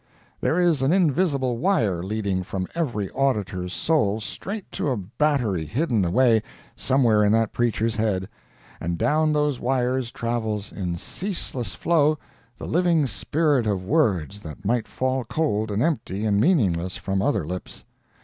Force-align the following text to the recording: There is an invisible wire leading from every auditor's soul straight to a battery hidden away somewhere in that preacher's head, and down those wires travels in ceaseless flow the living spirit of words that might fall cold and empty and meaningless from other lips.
There 0.39 0.59
is 0.59 0.81
an 0.81 0.91
invisible 0.91 1.59
wire 1.59 2.01
leading 2.01 2.41
from 2.41 2.67
every 2.73 3.11
auditor's 3.11 3.71
soul 3.71 4.19
straight 4.19 4.71
to 4.71 4.89
a 4.89 4.97
battery 4.97 5.63
hidden 5.63 6.03
away 6.03 6.41
somewhere 6.75 7.23
in 7.23 7.31
that 7.33 7.53
preacher's 7.53 7.97
head, 7.97 8.27
and 8.79 8.97
down 8.97 9.31
those 9.31 9.59
wires 9.59 10.11
travels 10.11 10.71
in 10.71 10.97
ceaseless 10.97 11.75
flow 11.75 12.17
the 12.57 12.65
living 12.65 13.05
spirit 13.05 13.67
of 13.67 13.85
words 13.85 14.41
that 14.41 14.65
might 14.65 14.87
fall 14.87 15.23
cold 15.23 15.69
and 15.69 15.83
empty 15.83 16.25
and 16.25 16.41
meaningless 16.41 16.97
from 16.97 17.21
other 17.21 17.45
lips. 17.45 17.83